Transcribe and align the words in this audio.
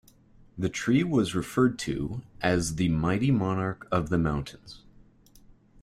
The 0.57 0.67
tree 0.67 1.03
was 1.03 1.35
referred 1.35 1.77
to 1.81 2.23
as 2.41 2.77
the 2.77 2.89
"mighty 2.89 3.29
monarch 3.29 3.87
of 3.91 4.09
the 4.09 4.17
mountains". 4.17 4.81